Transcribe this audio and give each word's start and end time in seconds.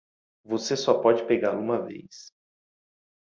Você 0.43 0.75
só 0.75 0.99
pode 0.99 1.27
pegá-lo 1.27 1.59
uma 1.61 1.79
vez 1.85 2.33